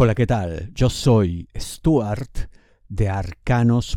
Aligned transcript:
Hola, 0.00 0.14
¿qué 0.14 0.28
tal? 0.28 0.70
Yo 0.76 0.90
soy 0.90 1.48
Stuart 1.58 2.52
de 2.88 3.08
arcanos.com. 3.08 3.96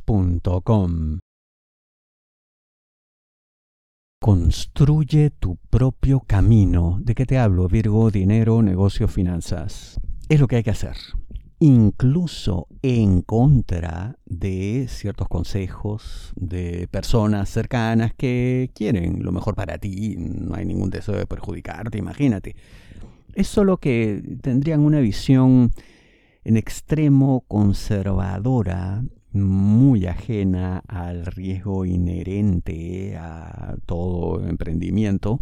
Construye 4.19 5.29
tu 5.29 5.57
propio 5.69 6.21
camino. 6.21 6.97
¿De 7.03 7.13
qué 7.13 7.27
te 7.27 7.37
hablo? 7.37 7.67
Virgo, 7.67 8.09
dinero, 8.09 8.63
negocio, 8.63 9.07
finanzas. 9.07 9.99
Es 10.27 10.39
lo 10.39 10.47
que 10.47 10.55
hay 10.55 10.63
que 10.63 10.71
hacer. 10.71 10.95
Incluso 11.59 12.65
en 12.81 13.21
contra 13.21 14.17
de 14.25 14.87
ciertos 14.89 15.27
consejos 15.27 16.33
de 16.35 16.87
personas 16.89 17.47
cercanas 17.47 18.15
que 18.15 18.71
quieren 18.73 19.21
lo 19.21 19.31
mejor 19.31 19.53
para 19.53 19.77
ti. 19.77 20.15
No 20.17 20.55
hay 20.55 20.65
ningún 20.65 20.89
deseo 20.89 21.15
de 21.15 21.27
perjudicarte, 21.27 21.99
imagínate. 21.99 22.55
Es 23.35 23.47
solo 23.47 23.77
que 23.77 24.39
tendrían 24.41 24.79
una 24.79 24.99
visión 24.99 25.71
en 26.43 26.57
extremo 26.57 27.43
conservadora, 27.47 29.03
muy 29.33 30.07
ajena 30.07 30.83
al 30.87 31.25
riesgo 31.25 31.85
inherente 31.85 33.15
a 33.17 33.75
todo 33.85 34.47
emprendimiento. 34.47 35.41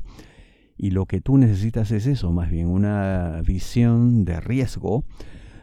Y 0.78 0.92
lo 0.92 1.06
que 1.06 1.20
tú 1.20 1.38
necesitas 1.38 1.92
es 1.92 2.06
eso, 2.06 2.32
más 2.32 2.50
bien 2.50 2.68
una 2.68 3.42
visión 3.46 4.24
de 4.24 4.40
riesgo, 4.40 5.04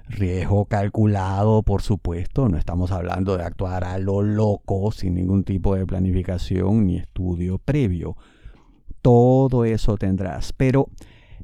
riesgo 0.09 0.67
calculado, 0.67 1.63
por 1.63 1.83
supuesto, 1.83 2.49
no 2.49 2.59
estamos 2.59 2.93
hablando 2.93 3.37
de 3.37 3.45
actuar 3.45 3.85
a 3.85 3.99
lo 3.99 4.23
loco, 4.23 4.93
sin 4.93 5.15
ningún 5.15 5.45
tipo 5.45 5.75
de 5.75 5.87
planificación 5.87 6.87
ni 6.87 6.97
estudio 6.97 7.59
previo. 7.59 8.17
Todo 9.01 9.65
eso 9.65 9.97
tendrás, 9.97 10.53
pero 10.53 10.89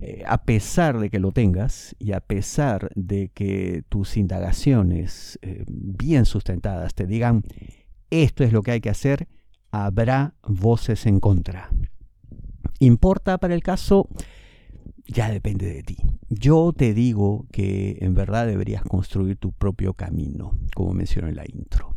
eh, 0.05 0.25
a 0.27 0.43
pesar 0.43 0.99
de 0.99 1.11
que 1.11 1.21
lo 1.21 1.31
tengas 1.31 1.95
y 2.01 2.11
a 2.11 2.19
pesar 2.19 2.91
de 2.97 3.29
que 3.29 3.85
tus 3.89 4.17
indagaciones 4.17 5.39
eh, 5.43 5.63
bien 5.69 6.25
sustentadas 6.25 6.93
te 6.95 7.07
digan 7.07 7.45
esto 8.11 8.43
es 8.43 8.53
lo 8.53 8.63
que 8.63 8.73
hay 8.73 8.81
que 8.81 8.91
hacer, 8.91 9.29
habrá 9.71 10.35
voces 10.43 11.07
en 11.07 11.21
contra. 11.21 11.71
¿Importa 12.81 13.39
para 13.39 13.55
el 13.55 13.63
caso? 13.63 14.09
Ya 15.07 15.31
depende 15.31 15.73
de 15.73 15.85
ti. 15.85 15.99
Yo 16.29 16.73
te 16.77 16.95
digo 16.95 17.47
que 17.53 17.99
en 18.01 18.15
verdad 18.15 18.49
deberías 18.49 18.83
construir 18.83 19.37
tu 19.37 19.53
propio 19.53 19.95
camino, 19.95 20.59
como 20.75 20.95
mencioné 20.95 21.29
en 21.29 21.37
la 21.37 21.45
intro. 21.47 21.95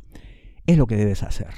Es 0.68 0.78
lo 0.78 0.86
que 0.86 0.96
debes 0.96 1.24
hacer. 1.24 1.56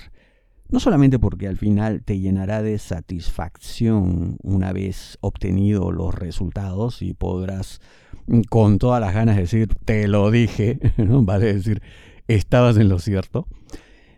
No 0.70 0.80
solamente 0.82 1.18
porque 1.18 1.48
al 1.48 1.58
final 1.58 2.04
te 2.04 2.20
llenará 2.20 2.62
de 2.62 2.78
satisfacción 2.78 4.38
una 4.44 4.74
vez 4.74 5.18
obtenido 5.22 5.92
los 5.92 6.14
resultados 6.14 7.02
y 7.02 7.14
podrás 7.14 7.80
mm, 8.28 8.42
con 8.50 8.78
todas 8.78 9.00
las 9.00 9.14
ganas 9.14 9.38
decir, 9.38 9.70
te 9.86 10.08
lo 10.08 10.30
dije, 10.30 10.80
¿no? 10.98 11.24
vale 11.24 11.54
decir, 11.54 11.82
estabas 12.28 12.78
en 12.78 12.90
lo 12.90 13.00
cierto, 13.00 13.48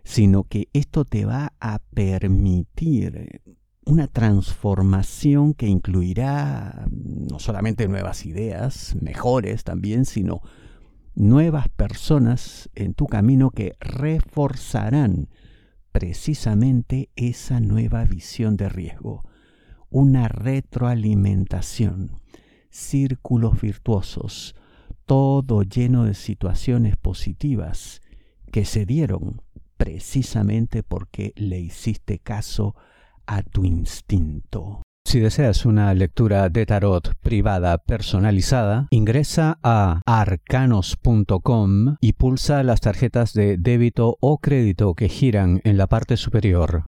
sino 0.03 0.43
que 0.43 0.69
esto 0.73 1.05
te 1.05 1.25
va 1.25 1.53
a 1.59 1.79
permitir 1.93 3.41
una 3.85 4.07
transformación 4.07 5.53
que 5.53 5.67
incluirá 5.67 6.87
mm, 6.89 7.27
no 7.27 7.37
solamente 7.37 7.87
nuevas 7.87 8.25
ideas, 8.25 8.95
mejores 8.99 9.63
también, 9.63 10.05
sino 10.05 10.41
nuevas 11.13 11.69
personas 11.69 12.69
en 12.73 12.95
tu 12.95 13.05
camino 13.05 13.51
que 13.51 13.75
reforzarán 13.79 15.29
precisamente 15.91 17.09
esa 17.15 17.59
nueva 17.59 18.03
visión 18.05 18.57
de 18.57 18.69
riesgo, 18.69 19.23
una 19.89 20.27
retroalimentación, 20.27 22.19
círculos 22.69 23.59
virtuosos, 23.61 24.55
todo 25.05 25.63
lleno 25.63 26.05
de 26.05 26.13
situaciones 26.13 26.95
positivas 26.95 28.01
que 28.51 28.65
se 28.65 28.85
dieron 28.85 29.41
precisamente 29.77 30.83
porque 30.83 31.33
le 31.35 31.59
hiciste 31.59 32.19
caso 32.19 32.75
a 33.25 33.41
tu 33.41 33.63
instinto. 33.63 34.81
Si 35.05 35.19
deseas 35.19 35.65
una 35.65 35.93
lectura 35.93 36.49
de 36.49 36.65
tarot 36.65 37.15
privada 37.21 37.77
personalizada, 37.79 38.87
ingresa 38.91 39.57
a 39.63 40.01
arcanos.com 40.05 41.95
y 41.99 42.13
pulsa 42.13 42.61
las 42.63 42.81
tarjetas 42.81 43.33
de 43.33 43.57
débito 43.57 44.17
o 44.19 44.37
crédito 44.37 44.93
que 44.93 45.09
giran 45.09 45.61
en 45.63 45.77
la 45.77 45.87
parte 45.87 46.15
superior. 46.15 46.85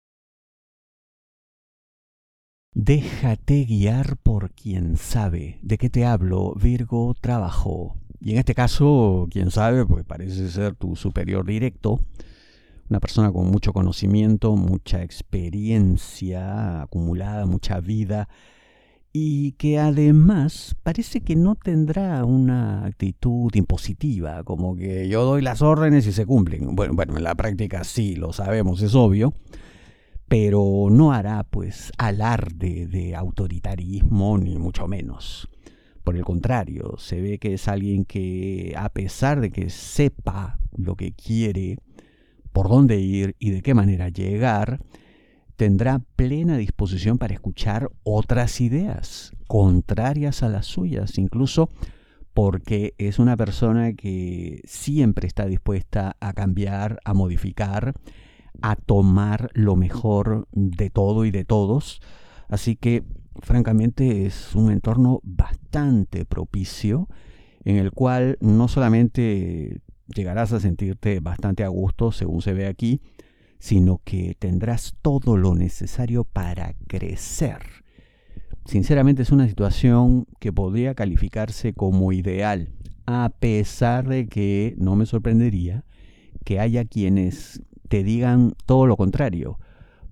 Déjate 2.75 3.65
guiar 3.65 4.17
por 4.17 4.51
quien 4.51 4.97
sabe. 4.97 5.59
¿De 5.61 5.77
qué 5.77 5.89
te 5.89 6.05
hablo? 6.05 6.53
Virgo 6.55 7.15
trabajo. 7.19 7.97
Y 8.21 8.33
en 8.33 8.39
este 8.39 8.53
caso, 8.53 9.27
quien 9.31 9.49
sabe, 9.49 9.85
pues 9.85 10.03
parece 10.05 10.49
ser 10.49 10.75
tu 10.75 10.95
superior 10.95 11.45
directo 11.45 11.99
una 12.89 12.99
persona 12.99 13.31
con 13.31 13.47
mucho 13.47 13.71
conocimiento, 13.71 14.55
mucha 14.55 15.03
experiencia 15.03 16.81
acumulada, 16.81 17.45
mucha 17.45 17.79
vida, 17.79 18.27
y 19.11 19.53
que 19.53 19.79
además 19.79 20.75
parece 20.83 21.21
que 21.21 21.35
no 21.35 21.55
tendrá 21.55 22.23
una 22.25 22.85
actitud 22.85 23.53
impositiva, 23.53 24.43
como 24.43 24.75
que 24.75 25.07
yo 25.07 25.23
doy 25.23 25.41
las 25.41 25.61
órdenes 25.61 26.05
y 26.07 26.11
se 26.11 26.25
cumplen. 26.25 26.75
Bueno, 26.75 26.93
bueno, 26.93 27.17
en 27.17 27.23
la 27.23 27.35
práctica 27.35 27.83
sí, 27.83 28.15
lo 28.15 28.33
sabemos, 28.33 28.81
es 28.81 28.95
obvio, 28.95 29.33
pero 30.27 30.87
no 30.91 31.11
hará 31.11 31.43
pues 31.43 31.91
alarde 31.97 32.87
de 32.87 33.15
autoritarismo, 33.15 34.37
ni 34.37 34.57
mucho 34.57 34.87
menos. 34.87 35.49
Por 36.03 36.15
el 36.15 36.23
contrario, 36.23 36.95
se 36.97 37.21
ve 37.21 37.39
que 37.39 37.53
es 37.53 37.67
alguien 37.67 38.05
que, 38.05 38.73
a 38.77 38.89
pesar 38.89 39.41
de 39.41 39.51
que 39.51 39.69
sepa 39.69 40.59
lo 40.75 40.95
que 40.95 41.13
quiere, 41.13 41.77
por 42.59 42.67
dónde 42.67 42.99
ir 42.99 43.37
y 43.39 43.51
de 43.51 43.61
qué 43.61 43.73
manera 43.73 44.09
llegar, 44.09 44.81
tendrá 45.55 46.01
plena 46.17 46.57
disposición 46.57 47.17
para 47.17 47.33
escuchar 47.33 47.89
otras 48.03 48.59
ideas 48.59 49.31
contrarias 49.47 50.43
a 50.43 50.49
las 50.49 50.65
suyas, 50.65 51.17
incluso 51.17 51.69
porque 52.33 52.95
es 52.97 53.17
una 53.17 53.37
persona 53.37 53.93
que 53.93 54.59
siempre 54.65 55.25
está 55.25 55.45
dispuesta 55.45 56.17
a 56.19 56.33
cambiar, 56.33 56.99
a 57.05 57.13
modificar, 57.13 57.93
a 58.61 58.75
tomar 58.75 59.51
lo 59.53 59.77
mejor 59.77 60.49
de 60.51 60.89
todo 60.89 61.23
y 61.23 61.31
de 61.31 61.45
todos. 61.45 62.01
Así 62.49 62.75
que, 62.75 63.05
francamente, 63.41 64.25
es 64.25 64.53
un 64.53 64.69
entorno 64.69 65.21
bastante 65.23 66.25
propicio 66.25 67.07
en 67.63 67.77
el 67.77 67.91
cual 67.91 68.37
no 68.41 68.67
solamente 68.67 69.79
llegarás 70.15 70.53
a 70.53 70.59
sentirte 70.59 71.19
bastante 71.19 71.63
a 71.63 71.67
gusto, 71.69 72.11
según 72.11 72.41
se 72.41 72.53
ve 72.53 72.67
aquí, 72.67 73.01
sino 73.59 74.01
que 74.03 74.35
tendrás 74.39 74.95
todo 75.01 75.37
lo 75.37 75.55
necesario 75.55 76.23
para 76.23 76.73
crecer. 76.87 77.59
Sinceramente 78.65 79.23
es 79.23 79.31
una 79.31 79.47
situación 79.47 80.25
que 80.39 80.53
podría 80.53 80.95
calificarse 80.95 81.73
como 81.73 82.11
ideal, 82.11 82.69
a 83.05 83.31
pesar 83.39 84.07
de 84.07 84.27
que 84.27 84.75
no 84.77 84.95
me 84.95 85.05
sorprendería 85.05 85.83
que 86.45 86.59
haya 86.59 86.85
quienes 86.85 87.61
te 87.87 88.03
digan 88.03 88.53
todo 88.65 88.85
lo 88.85 88.95
contrario, 88.95 89.59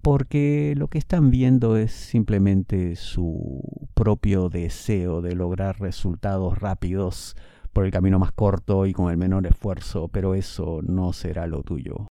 porque 0.02 0.74
lo 0.76 0.88
que 0.88 0.98
están 0.98 1.32
viendo 1.32 1.78
es 1.78 1.92
simplemente 1.92 2.96
su 2.96 3.62
propio 3.94 4.50
deseo 4.50 5.22
de 5.22 5.36
lograr 5.36 5.80
resultados 5.80 6.58
rápidos 6.60 7.36
por 7.68 7.86
el 7.86 7.92
camino 7.92 8.20
más 8.20 8.32
corto 8.32 8.86
y 8.86 8.94
con 8.94 9.12
el 9.12 9.18
menor 9.18 9.48
esfuerzo, 9.48 10.08
pero 10.08 10.36
eso 10.36 10.82
no 10.84 11.14
será 11.14 11.48
lo 11.48 11.64
tuyo. 11.64 12.08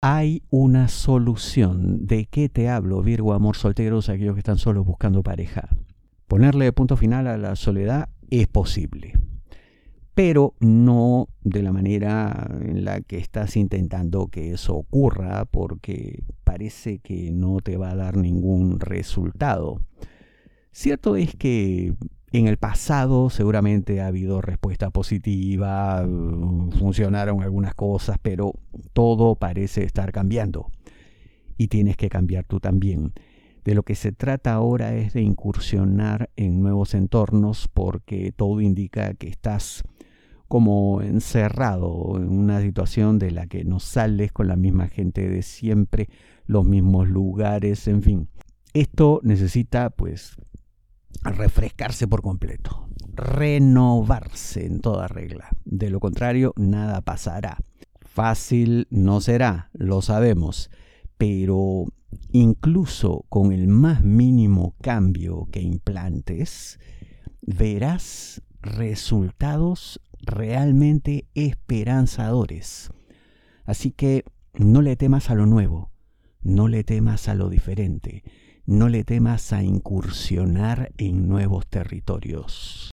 Hay 0.00 0.44
una 0.50 0.86
solución. 0.86 2.06
¿De 2.06 2.26
qué 2.26 2.48
te 2.48 2.68
hablo, 2.68 3.02
Virgo, 3.02 3.32
amor 3.32 3.56
solteros, 3.56 4.08
aquellos 4.08 4.34
que 4.34 4.40
están 4.40 4.58
solos 4.58 4.86
buscando 4.86 5.24
pareja? 5.24 5.68
Ponerle 6.28 6.72
punto 6.72 6.96
final 6.96 7.26
a 7.26 7.36
la 7.36 7.56
soledad 7.56 8.08
es 8.30 8.46
posible, 8.46 9.14
pero 10.14 10.54
no 10.60 11.28
de 11.42 11.62
la 11.62 11.72
manera 11.72 12.48
en 12.60 12.84
la 12.84 13.00
que 13.00 13.18
estás 13.18 13.56
intentando 13.56 14.28
que 14.28 14.52
eso 14.52 14.76
ocurra, 14.76 15.46
porque 15.46 16.22
parece 16.44 16.98
que 16.98 17.30
no 17.32 17.58
te 17.60 17.76
va 17.76 17.90
a 17.90 17.96
dar 17.96 18.16
ningún 18.16 18.78
resultado. 18.78 19.80
Cierto 20.70 21.16
es 21.16 21.34
que 21.34 21.94
en 22.30 22.46
el 22.46 22.58
pasado 22.58 23.30
seguramente 23.30 24.00
ha 24.00 24.08
habido 24.08 24.40
respuesta 24.40 24.90
positiva, 24.90 26.06
funcionaron 26.78 27.42
algunas 27.42 27.74
cosas, 27.74 28.18
pero 28.20 28.52
todo 28.92 29.36
parece 29.36 29.84
estar 29.84 30.12
cambiando. 30.12 30.70
Y 31.56 31.68
tienes 31.68 31.96
que 31.96 32.08
cambiar 32.08 32.44
tú 32.44 32.60
también. 32.60 33.12
De 33.64 33.74
lo 33.74 33.82
que 33.82 33.94
se 33.94 34.12
trata 34.12 34.54
ahora 34.54 34.94
es 34.94 35.14
de 35.14 35.22
incursionar 35.22 36.30
en 36.36 36.60
nuevos 36.60 36.94
entornos 36.94 37.68
porque 37.72 38.32
todo 38.32 38.60
indica 38.60 39.14
que 39.14 39.28
estás 39.28 39.82
como 40.48 41.02
encerrado 41.02 42.14
en 42.16 42.30
una 42.30 42.60
situación 42.60 43.18
de 43.18 43.30
la 43.30 43.46
que 43.46 43.64
no 43.64 43.80
sales 43.80 44.32
con 44.32 44.48
la 44.48 44.56
misma 44.56 44.88
gente 44.88 45.28
de 45.28 45.42
siempre, 45.42 46.08
los 46.46 46.64
mismos 46.64 47.08
lugares, 47.08 47.86
en 47.88 48.02
fin. 48.02 48.28
Esto 48.72 49.20
necesita 49.22 49.90
pues 49.90 50.36
refrescarse 51.22 52.06
por 52.06 52.22
completo. 52.22 52.88
renovarse 53.14 54.64
en 54.64 54.80
toda 54.80 55.08
regla. 55.08 55.48
De 55.64 55.90
lo 55.90 55.98
contrario, 55.98 56.54
nada 56.56 57.00
pasará. 57.00 57.58
Fácil 58.00 58.86
no 58.90 59.20
será, 59.20 59.70
lo 59.72 60.02
sabemos, 60.02 60.70
pero 61.16 61.86
incluso 62.30 63.24
con 63.28 63.52
el 63.52 63.66
más 63.66 64.04
mínimo 64.04 64.76
cambio 64.80 65.48
que 65.50 65.60
implantes, 65.60 66.78
verás 67.42 68.42
resultados 68.60 70.00
realmente 70.20 71.26
esperanzadores. 71.34 72.90
Así 73.64 73.90
que 73.90 74.24
no 74.54 74.80
le 74.80 74.96
temas 74.96 75.30
a 75.30 75.34
lo 75.34 75.46
nuevo, 75.46 75.90
no 76.40 76.68
le 76.68 76.84
temas 76.84 77.28
a 77.28 77.34
lo 77.34 77.48
diferente, 77.48 78.22
no 78.68 78.90
le 78.90 79.02
temas 79.02 79.54
a 79.54 79.62
incursionar 79.62 80.92
en 80.98 81.26
nuevos 81.26 81.66
territorios. 81.68 82.90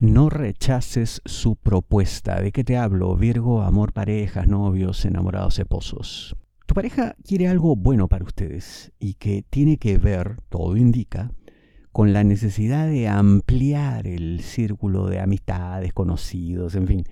No 0.00 0.30
rechaces 0.30 1.20
su 1.26 1.56
propuesta. 1.56 2.40
¿De 2.40 2.52
qué 2.52 2.64
te 2.64 2.78
hablo? 2.78 3.14
Virgo, 3.14 3.60
amor, 3.60 3.92
parejas, 3.92 4.48
novios, 4.48 5.04
enamorados, 5.04 5.58
esposos. 5.58 6.36
Tu 6.66 6.72
pareja 6.72 7.14
quiere 7.22 7.48
algo 7.48 7.76
bueno 7.76 8.08
para 8.08 8.24
ustedes 8.24 8.92
y 8.98 9.14
que 9.14 9.42
tiene 9.42 9.76
que 9.76 9.98
ver, 9.98 10.40
todo 10.48 10.78
indica, 10.78 11.32
con 11.92 12.14
la 12.14 12.24
necesidad 12.24 12.88
de 12.88 13.08
ampliar 13.08 14.06
el 14.06 14.40
círculo 14.40 15.08
de 15.08 15.20
amistades, 15.20 15.92
conocidos, 15.92 16.74
en 16.76 16.86
fin, 16.86 17.04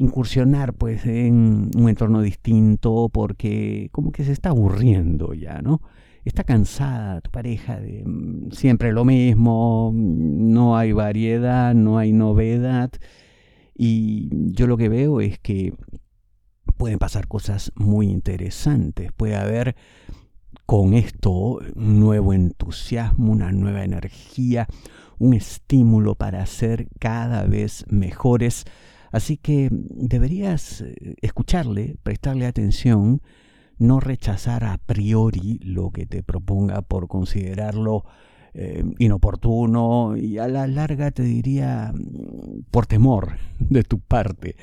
incursionar 0.00 0.72
pues 0.72 1.04
en 1.04 1.70
un 1.76 1.88
entorno 1.88 2.22
distinto 2.22 3.10
porque 3.12 3.90
como 3.92 4.12
que 4.12 4.24
se 4.24 4.32
está 4.32 4.48
aburriendo 4.48 5.34
ya, 5.34 5.60
¿no? 5.60 5.82
Está 6.24 6.42
cansada 6.42 7.20
tu 7.20 7.30
pareja 7.30 7.78
de 7.78 8.02
mm, 8.06 8.50
siempre 8.50 8.92
lo 8.92 9.04
mismo, 9.04 9.92
no 9.94 10.76
hay 10.78 10.92
variedad, 10.92 11.74
no 11.74 11.98
hay 11.98 12.12
novedad 12.12 12.90
y 13.76 14.30
yo 14.52 14.66
lo 14.66 14.78
que 14.78 14.88
veo 14.88 15.20
es 15.20 15.38
que 15.38 15.74
pueden 16.78 16.98
pasar 16.98 17.28
cosas 17.28 17.70
muy 17.76 18.08
interesantes, 18.08 19.12
puede 19.12 19.36
haber 19.36 19.76
con 20.64 20.94
esto 20.94 21.58
un 21.74 22.00
nuevo 22.00 22.32
entusiasmo, 22.32 23.32
una 23.32 23.52
nueva 23.52 23.84
energía, 23.84 24.66
un 25.18 25.34
estímulo 25.34 26.14
para 26.14 26.46
ser 26.46 26.88
cada 26.98 27.44
vez 27.44 27.84
mejores. 27.90 28.64
Así 29.10 29.36
que 29.36 29.68
deberías 29.70 30.82
eh, 30.82 31.16
escucharle, 31.20 31.96
prestarle 32.02 32.46
atención, 32.46 33.22
no 33.78 33.98
rechazar 33.98 34.64
a 34.64 34.78
priori 34.78 35.58
lo 35.62 35.90
que 35.90 36.06
te 36.06 36.22
proponga 36.22 36.82
por 36.82 37.08
considerarlo 37.08 38.04
eh, 38.52 38.84
inoportuno 38.98 40.16
y 40.16 40.38
a 40.38 40.48
la 40.48 40.66
larga 40.66 41.12
te 41.12 41.22
diría 41.22 41.92
mm, 41.94 42.64
por 42.70 42.86
temor 42.86 43.36
de 43.58 43.82
tu 43.82 44.00
parte. 44.00 44.56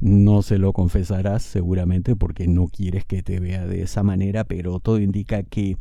No 0.00 0.42
se 0.42 0.58
lo 0.58 0.72
confesarás 0.72 1.42
seguramente 1.42 2.16
porque 2.16 2.48
no 2.48 2.66
quieres 2.66 3.04
que 3.04 3.22
te 3.22 3.38
vea 3.40 3.66
de 3.66 3.82
esa 3.82 4.02
manera, 4.02 4.44
pero 4.44 4.80
todo 4.80 4.98
indica 4.98 5.42
que 5.44 5.76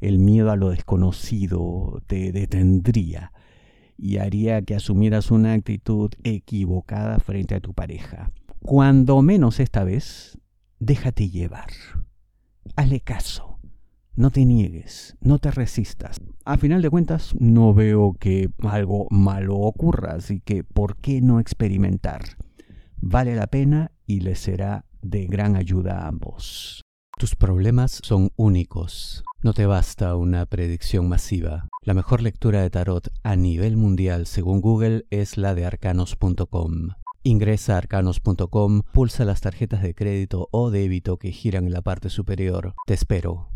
el 0.00 0.18
miedo 0.18 0.50
a 0.50 0.56
lo 0.56 0.70
desconocido 0.70 2.02
te 2.08 2.32
detendría 2.32 3.32
y 3.96 4.18
haría 4.18 4.62
que 4.62 4.74
asumieras 4.74 5.30
una 5.30 5.52
actitud 5.52 6.10
equivocada 6.24 7.18
frente 7.18 7.54
a 7.54 7.60
tu 7.60 7.74
pareja. 7.74 8.30
Cuando 8.60 9.22
menos 9.22 9.60
esta 9.60 9.84
vez, 9.84 10.38
déjate 10.78 11.28
llevar. 11.28 11.70
Hazle 12.76 13.00
caso. 13.00 13.58
No 14.14 14.30
te 14.30 14.44
niegues, 14.44 15.16
no 15.20 15.38
te 15.38 15.50
resistas. 15.50 16.20
A 16.44 16.58
final 16.58 16.82
de 16.82 16.90
cuentas, 16.90 17.34
no 17.38 17.72
veo 17.72 18.14
que 18.20 18.50
algo 18.62 19.06
malo 19.10 19.56
ocurra, 19.56 20.14
así 20.14 20.40
que 20.40 20.64
¿por 20.64 20.96
qué 20.96 21.22
no 21.22 21.40
experimentar? 21.40 22.20
vale 23.02 23.34
la 23.34 23.48
pena 23.48 23.90
y 24.06 24.20
les 24.20 24.38
será 24.38 24.86
de 25.02 25.26
gran 25.26 25.56
ayuda 25.56 25.98
a 25.98 26.08
ambos. 26.08 26.82
Tus 27.22 27.36
problemas 27.36 28.00
son 28.02 28.32
únicos. 28.34 29.22
No 29.44 29.52
te 29.52 29.64
basta 29.64 30.16
una 30.16 30.44
predicción 30.44 31.08
masiva. 31.08 31.68
La 31.84 31.94
mejor 31.94 32.20
lectura 32.20 32.62
de 32.62 32.68
tarot 32.68 33.12
a 33.22 33.36
nivel 33.36 33.76
mundial 33.76 34.26
según 34.26 34.60
Google 34.60 35.06
es 35.10 35.36
la 35.36 35.54
de 35.54 35.64
arcanos.com. 35.64 36.88
Ingresa 37.22 37.76
a 37.76 37.78
arcanos.com, 37.78 38.82
pulsa 38.92 39.24
las 39.24 39.40
tarjetas 39.40 39.82
de 39.82 39.94
crédito 39.94 40.48
o 40.50 40.72
débito 40.72 41.16
que 41.16 41.30
giran 41.30 41.66
en 41.66 41.74
la 41.74 41.82
parte 41.82 42.10
superior. 42.10 42.74
Te 42.88 42.94
espero. 42.94 43.51